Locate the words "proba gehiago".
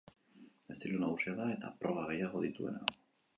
1.85-2.43